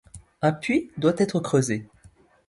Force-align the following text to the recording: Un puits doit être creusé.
Un 0.41 0.51
puits 0.51 0.89
doit 0.97 1.13
être 1.19 1.39
creusé. 1.39 1.87